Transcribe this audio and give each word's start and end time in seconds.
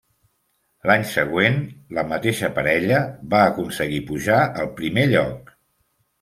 L'any 0.91 1.03
següent, 1.09 1.59
la 1.97 2.05
mateixa 2.13 2.49
parella, 2.57 3.03
va 3.35 3.43
aconseguir 3.51 4.01
pujar 4.09 4.41
al 4.65 4.73
primer 4.83 5.07
lloc. 5.15 5.55